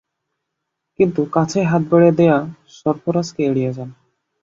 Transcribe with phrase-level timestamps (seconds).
[0.99, 2.37] কিন্তু কাছেই হাত বাড়িয়ে দেওয়া
[2.77, 3.89] সরফরাজকে এড়িয়ে যান।